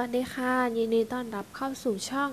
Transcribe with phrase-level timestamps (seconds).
[0.00, 2.30] วัสดีค่ะ ยินดีต้อนรับเข้าสู่ช่อง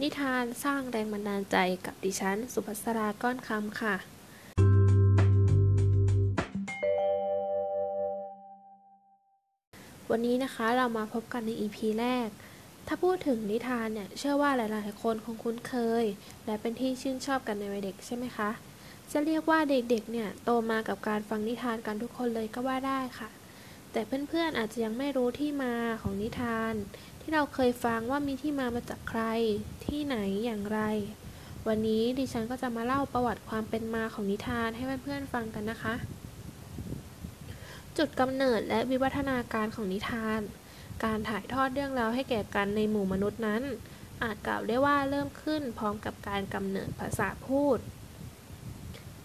[0.00, 1.56] นิทานสร้างแรงบันดาลใจ
[1.86, 3.94] กับดิฉัน สุภัสราก้อนคำค่ะ
[10.10, 12.28] วันนี้นะคะเรามาพบกันใน EP แรก
[12.86, 16.04] ถ้าพูดถึงนิทานเนี่ย เชื่อว่าหลายๆคนคงคุ้นเคย
[16.46, 18.50] และเป็นที่ชื่นชอบกันในวัยเด็กใช่ไหมคะ
[19.10, 23.30] จะเรียกว่าเด็กๆ เนี่ยโตมากับการฟังนิทานกันทุกคนเลยก็ว่าได้ค่ะ
[23.92, 26.74] แต่เพื่อนๆอาจจะยังไม่รู้ที่มาของนิทาน
[27.20, 29.22] ที่เราเคยฟังว่ามีที่มามาจากใคร
[29.86, 30.80] ที่ไหนอย่างไร
[31.68, 35.94] วันนี้ดิฉันก็จะมาเล่าประวัติความเป็นมาของนิทานให้เพื่อนๆฟังกันนะคะ
[37.98, 40.40] จุดกำเนิดและวิวัฒนาการของนิทาน
[41.04, 43.62] การถ่ายทอดเรื่องราวให้แก่กันในหมู่มนุษย์นั้น
[44.22, 47.78] อาจกล่าวได้ว่าเริ่มขึ้นพร้อมกับการกำเนิดภาษาพูด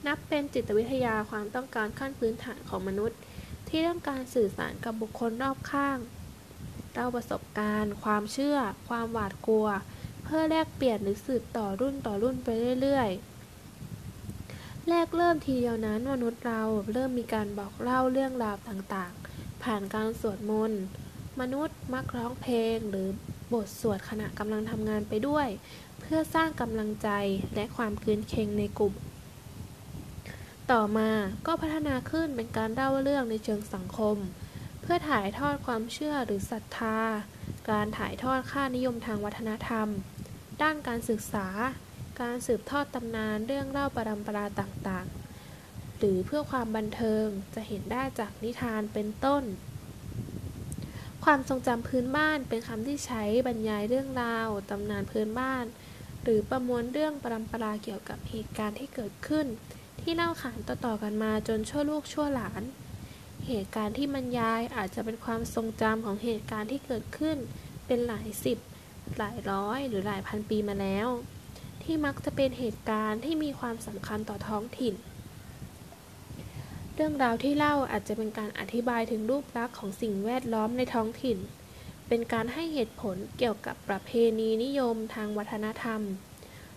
[0.08, 3.18] นับเป็นจิตวิทยาความต้องการขั้นพื้นฐานของมนุษย์
[3.76, 5.98] ที่ต้องการสื่อสารกับบุคคลรอบข้าง
[6.94, 8.58] เล่าประสบการณ์ ความเชื่อ
[8.90, 9.68] ความหวาดกลัว
[10.24, 12.48] เพื่อแลกเปลี่ยนหรือสืบต่อรุ่นต่อรุ่นไป
[12.82, 16.62] เรื่อยๆ แรกเริ่มทีเดียวนั้นมนุษย์เรา
[16.94, 20.82] เริ่มมีการบอกเล่าเรื่องราวต่างๆ ผ่านการสวดมนต์
[21.40, 23.08] มนุษย์มักร้องเพลงหรือ
[23.54, 25.48] บทสวดขณะกำลังทำงานไปด้วย
[26.00, 27.10] เพื่อสร้างกำลังใจ
[27.56, 28.94] และความคืนเค็งในกลุ่ม
[30.72, 31.11] ต่อมา
[31.47, 34.17] ก็พัฒนาขึ้นเป็นการเล่าเรื่องในเชิงสังคม
[34.81, 37.00] เพื่อถ่ายทอดความเชื่อหรือศรัทธา
[37.69, 39.88] การถ่ายทอดค่านิยมทางวัฒนธรรม
[40.61, 41.47] ด้านการศึกษา
[42.22, 47.25] การสืบทอดตำนานเรื่องเล่าประดำปราต่างๆ หรือเพื่อความบันเทิง
[47.56, 49.44] จะเห็นได้จากนิทานเป็นต้น
[51.25, 55.66] ความทรงจำพื้นบ้านเป็นคำที่ใช้บรรยายเรื่องราวตำนานพื้นบ้าน
[56.23, 59.47] หรือประมวลเรื่องประดำปราเกี่ยวกับเหตุการณ์ที่เกิดขึ้น
[60.04, 62.64] ที่เล่าขานต่อๆกันมาจนชั่วลูกชั่วหลาน
[63.48, 67.38] เหตุการณ์ที่บรรยายอาจจะเป็นความทรงจำของเหตุการณ์ที่เกิดขึ้น
[67.86, 68.58] เป็นหลายสิบ
[69.18, 71.08] หลายร้อย หรือหลายพันปีมาแล้ว
[71.84, 74.96] ที่มักจะเป็นเหตุการณ์ที่มีความสำคัญต่อท้องถิ่น
[76.94, 81.38] เรื่องราวที่เล่าอาจจะเป็นการอธิบายถึงรูปลักษณ์ของสิ่งแวดล้อมในท้องถิ่น
[82.08, 84.09] เป็นการให้เหตุผลเกี่ยวกับประเพ
[84.40, 86.02] ณีนิยมทางวัฒนธรรม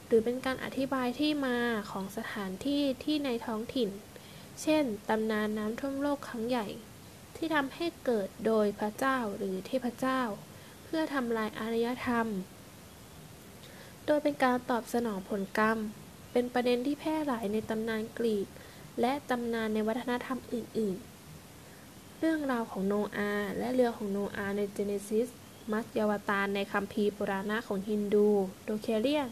[0.07, 1.59] หรือเป็นการอธิบายที่มา
[1.91, 3.91] ของสถานที่ที่ในท้องถิ่น
[4.63, 6.67] เช่น ตำนานน้ำท่วมโลกครั้งใหญ่
[7.37, 10.21] ที่ทำให้เกิดโดยพระเจ้าหรือเทพเจ้า
[10.85, 12.27] เพื่อทำลายอารยธรรม
[14.07, 15.79] โดยเป็นการตอบสนองผลกรรม
[16.33, 18.47] เป็นประเด็นที่แพร่หลายในตำนานกรีก
[19.01, 20.97] และตำนานในวัฒนธรรมอื่น
[21.59, 25.29] ๆ เรื่องราวของโนอาห์และเรือของโนอาห์ในเจเนซิส
[25.73, 28.29] มัสยาวตารในคัมภีร์ปุราณะของฮินดู
[28.65, 29.29] โดเคเรียน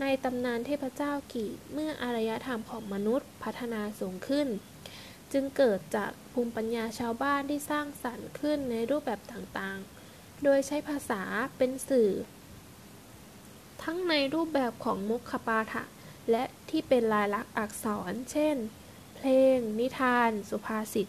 [0.00, 4.48] ในตำนานเทพเจ้ากีเมื่ออารยธรรมของมนุษย์พัฒนาสูงขึ้น
[5.32, 11.22] จึงเกิดจากภูมิปัญญาชาวบ้านที่สร้างสรรค์ขึ้นในรูปแบบต่างๆ โดยใช้ภาษา
[11.56, 12.10] เป็นสื่อ
[13.82, 15.82] ทั้งในรูปแบบของมุขปาฐะ
[16.30, 18.56] และที่เป็นลายลักษณ์อักษร เช่น
[19.16, 21.08] เพลง นิทาน สุภาษิต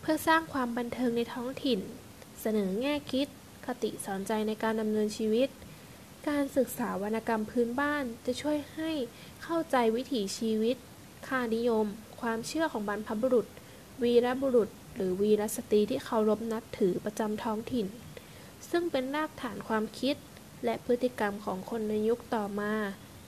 [0.00, 1.80] เพื่อสร้างความบันเทิงในท้องถิ่น
[2.40, 3.28] เสนอแง่คิด
[3.66, 5.48] คติสอนใจในการดำเนินชีวิต
[6.28, 8.90] การศึกษาวรรณกรรมพื้นบ้านจะช่วยให้
[9.42, 10.76] เข้าใจวิถีชีวิต
[11.28, 11.86] ค่านิยม
[12.20, 13.46] ความเชื่อของบรรพบุรุษ
[14.02, 17.86] วีรบุรุษ หรือวีรสตรีที่เคารพนับถือประจำท้องถิ่น
[18.70, 20.16] ซึ่งเป็นรากฐานความคิด
[20.64, 22.72] และพฤติกรรมของคนในยุคต่อมา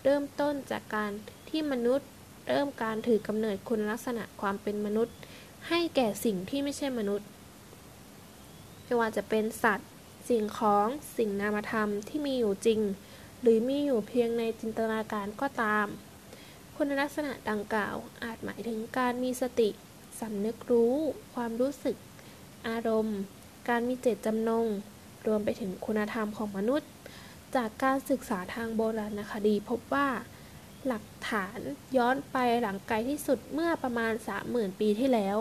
[0.04, 1.10] เริ่มต้นจากการ
[1.48, 2.08] ที่มนุษย์
[2.48, 5.16] เริ่มการถือกำเนิดคุณลักษณะความเป็นมนุษย์
[5.69, 7.26] ให้แก่สิ่งที่ไม่ใช่มนุษย์
[8.84, 9.91] ไม่ว่าจะเป็นสัตว์
[10.28, 12.81] สิ่งของสิ่งนามธรรมที่มีอยู่จริง
[13.41, 15.87] หรือมีอยู่เพียงในจินตนาการก็ตาม
[16.77, 19.69] คุณลักษณะดังกล่าวอาจหมายถึงการมีสติ
[20.21, 20.94] สำนึกรู้
[21.34, 21.97] ความรู้สึก
[22.69, 23.19] อารมณ์
[23.69, 24.67] การมีเจตจำนง
[25.27, 26.91] รวมไปถึงคุณธรรมของมนุษย์
[27.56, 30.08] จากการศึกษาทางโบราณคดีพบว่า
[30.87, 31.58] หลักฐาน
[31.97, 34.12] ย้อนไปหลังไกลที่สุดเมื่อประมาณ
[34.47, 35.37] 30,000 ปีที่แล้ว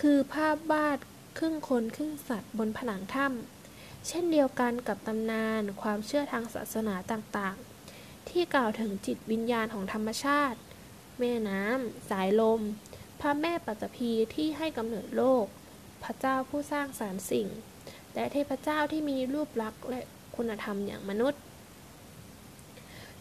[0.00, 0.98] คือภาพวาด
[1.38, 3.61] ครึ่งคนครึ่งสัตว์บนผนังถ้ำ
[4.08, 10.58] เช่นเดียวกันกับตำนานความเชื่อทางศาสนาต่างๆ ที่กล่าวถึงจิตวิญญาณของธรรมชาติ
[11.18, 12.60] แม่น้ำ สายลม
[13.20, 15.46] พระแม่ปัจจพีที่ให้กำเนิดโลก
[16.02, 17.48] พระเจ้าผู้สร้างสารสิ่ง
[18.14, 20.00] และเทพเจ้าที่มีรูปลักษณ์และ
[20.36, 21.40] คุณธรรมอย่างมนุษย์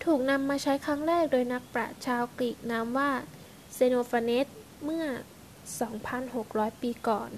[0.03, 3.11] ถูกนำมาใช้ครั้งแรกโดยนักปราชญ์ชาวกรีกนามว่า
[3.75, 4.47] เซโนฟาเนส
[4.83, 5.05] เมื่อ
[5.93, 7.31] 2,600 ปีก่อน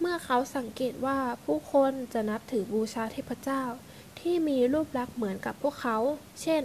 [0.00, 3.62] เมื่อเขาสังเกตว่าผู้คนจะนับถือบูชาเทพเจ้า
[4.20, 5.98] ที่มีรูปลักษณ์เหมือนกับพวกเขา
[6.42, 6.62] เช่น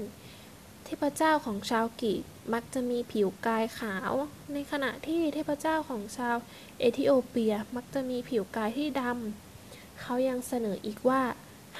[0.85, 4.11] เทพเจ้าของชาวกรีกมักจะมีผิวกายขาว
[4.53, 6.35] ในขณะที่เทพเจ้าของชาว
[6.79, 11.21] เอธิโอเปียมักจะมีผิวกายที่ดำ เขายังเสนออีกว่า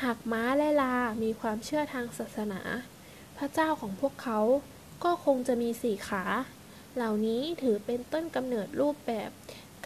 [0.01, 2.61] หากม้าและลา มีความเชื่อทางศาสนา
[3.37, 4.39] พระเจ้าของพวกเขา
[5.03, 6.23] ก็คงจะมีสี่ขา
[6.95, 9.29] เหล่านี้ถือเป็นต้นกำเนิดรูปแบบ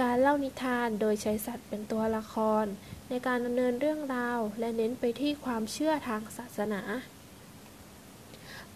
[0.02, 2.66] การเล่านิทานโดยใช้สัตว์เป็นตัวละคร
[3.10, 6.82] ในการดำเนินเรื่องราว และเน้นไปที่ความเชื่อทางศาสนา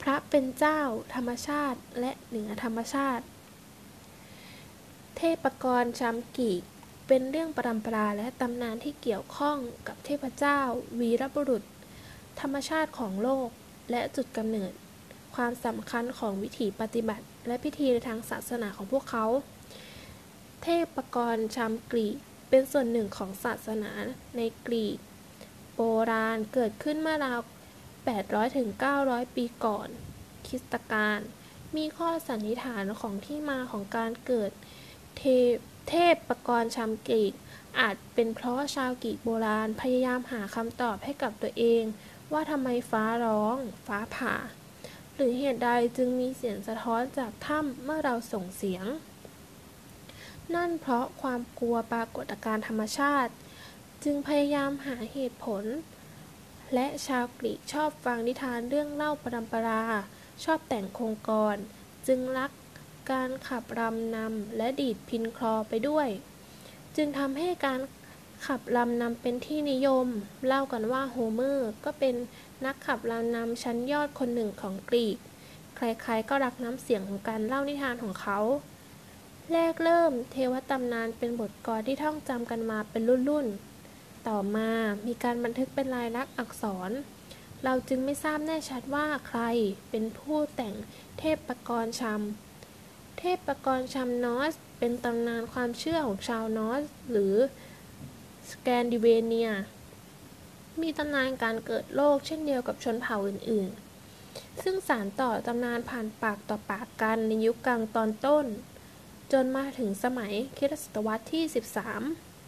[0.02, 0.82] พระเป็นเจ้า
[1.16, 3.26] ธรรมชาติ และเหนือธรรมชาติ
[5.18, 6.64] เทพกรชำกีก
[7.08, 9.58] เป็นเรื่องปรำปราและตำนานที่เกี่ยวข้อง
[9.88, 10.60] กับเทพเจ้า
[11.00, 11.64] วีรบุรุษ
[12.40, 13.50] ธรรมชาติของโลก
[13.92, 14.72] และจุดกำเนิด
[15.36, 19.26] ความสำคัญของวิถีปฏิบัติ และพิธีในทางศาสนาของพวกเขา
[20.64, 22.18] เทพกรชามกรีก
[22.50, 23.92] เป็นส่วนหนึ่งของศาสนา
[24.36, 24.98] ในกรีก
[25.76, 25.82] โบ
[26.12, 27.40] ราณเกิดขึ้นเมื่อราว
[28.18, 29.88] 800-900 ปีก่อน
[30.48, 31.20] คริสตกาล
[31.76, 34.52] มีข้อสันนิษฐานของที่มาของการเกิด
[35.18, 35.24] เท
[35.54, 35.56] พ
[35.90, 37.34] เทพปกรณ์ชามกรีก
[37.80, 41.84] อาจเป็นเพราะชาวกรีกโบราณพยายามหาคำตอบให้กับตัวเอง
[42.32, 43.58] ว่าทำไมฟ้าร้อง
[43.88, 44.36] ฟ้าผ่า
[45.16, 48.86] หรือเหตุใดจึงมีเสียงสะท้อนจากถ้ำเมื่อเราส่งเสียง
[50.56, 53.34] นั่นเพราะความกลัวปรากฏการธรรมชาติ
[54.04, 55.64] จึงพยายามหาเหตุผล
[56.74, 59.84] และชาวกรีกชอบฟังนิทานเรื่องเล่าปรำปรา
[60.44, 61.56] ชอบแต่งโครงกร
[62.08, 62.52] จึงรัก
[63.12, 66.08] การขับรำนำและดีดพินคลอไปด้วย
[66.96, 67.80] จึงทำให้การ
[68.48, 70.08] ขับรำนำเป็นที่นิยม
[70.48, 72.16] เล่ากันว่าโฮเมอร์ก็เป็น
[72.66, 75.18] นักขับรำนำชั้นยอดคนหนึ่งของกรีก
[75.78, 78.40] ใครๆก็รักน้ำเสียงของการเล่านิทานของเขา
[79.54, 84.70] แรกเริ่มเทวตำนานเป็นบทกรที่ท่องจำกันมาเป็นรุ่นๆ ต่อมา
[85.08, 86.92] มีการบันทึกเป็นลายลักษณ์อักษร
[87.64, 89.42] เราจึงไม่ทราบแน่ชัดว่าใคร
[89.90, 90.76] เป็นผู้แต่ง
[91.20, 97.36] เทพประกรณ์ชำ เทพประกรชัมนอส เป็นตำนานความเชื่อของชาวนอส หรือ
[98.52, 99.52] สแกนดิเวเนีย
[100.82, 108.48] มีตำนานการเกิดโลกเช่นเดียวกับชนเผ่าอื่นๆ ซึ่งสารต่อตำนานผ่านปากต่อปากกันในยุคกลางตอนต้น
[109.32, 111.44] จนมาถึงสมัยคริสตศตวรรษที่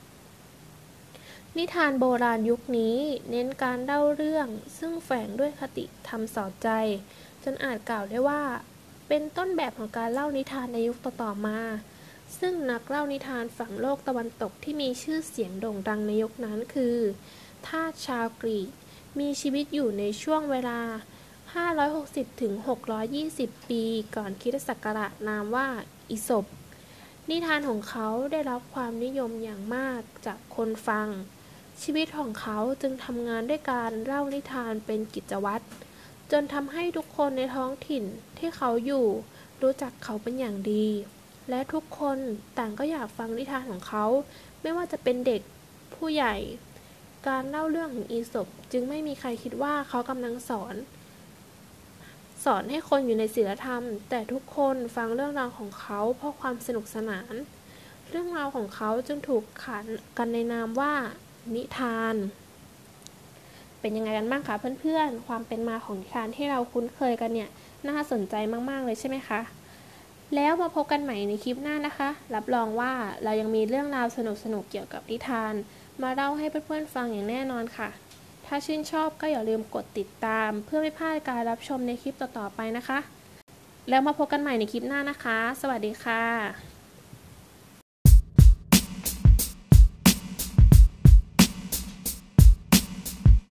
[0.02, 2.98] 13 นิทานโบราณยุคนี้
[3.30, 4.48] เน้นการเล่าเรื่อง
[4.78, 6.70] ซึ่งแฝงด้วยคติธรรมสอนใจ
[7.44, 8.44] จนอาจกล่าวได้ว่า
[9.08, 11.60] เป็นต้นแบบของการเล่านิทานในยุคต่อๆมา
[12.40, 16.98] ซึ่งนักเล่านิทานฝั่งโลกตะวันตกที่มีชื่อเสียงโด่งดังในยุคนั้นคือ
[17.68, 18.70] ทาสชาวกรีก
[19.20, 20.80] มีชีวิตอยู่ในช่วงเวลา
[21.60, 22.54] 560ถึง
[23.12, 23.84] 620 ปี
[24.16, 25.68] ก่อนคริสตศักราชนามว่า
[26.12, 26.46] อิศบ
[27.30, 31.08] นิทานของเขาได้รับความนิยมอย่างมากจากคนฟัง
[31.82, 35.66] ชีวิตของเขาจึงทำงานด้วยการเล่านิทานเป็นกิจวัตร
[36.32, 38.04] จนทำให้ทุกคนในท้องถิ่น
[38.38, 39.06] ที่เขาอยู่
[39.62, 40.88] รู้จักเขาเป็นอย่างดี
[41.50, 42.18] และทุกคน
[42.58, 44.06] ต่างก็อยากฟังนิทานของเขา
[44.62, 45.42] ไม่ว่าจะเป็นเด็ก
[45.94, 46.36] ผู้ใหญ่
[47.28, 50.76] การเล่าเรื่องของอีศบจึงไม่มีใครคิดว่าเขากำลังสอน
[52.46, 57.34] สอนให้คนอยู่ในศีลธรรม แต่ทุกคนฟังเรื่องราวของเขาเพราะความสนุกสนาน
[58.10, 59.86] เรื่องราวของเขาจึงถูกขาน
[60.18, 60.94] กันในนามว่า
[61.56, 62.16] นิทาน
[63.80, 67.50] เป็นยังไงกันบ้างคะเพื่อนๆ ความเป็นมาของนิทานที่เราคุ้นเคยกันเนี่ย
[67.90, 68.36] น่าสนใจ
[68.70, 69.40] มากๆเลยใช่ไหมคะ
[70.36, 72.92] แล้วมาพบกันใหม่ในคลิปหน้านะคะ รับรองว่า
[73.24, 74.20] เรายังมีเรื่องราวส
[74.54, 75.54] นุกๆเกี่ยวกับนิทาน
[76.02, 77.90] มาเล่าให้เพื่อนๆฟังอย่างแน่นอนค่ะ
[78.46, 83.00] ถ้าชื่นชอบก็อย่าลืมกดติดตาม เพื่อไม่พลาดการรับชมในคลิปต่อๆไปนะคะ
[83.90, 86.73] แล้วมาพบกันใหม่ในคลิปหน้านะคะ สวัสดีค่ะ